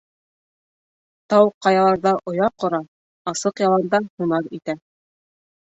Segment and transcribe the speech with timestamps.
[1.33, 2.81] Тау-ҡаяларҙа оя ҡора,
[3.35, 4.83] асыҡ яланда һунар итә.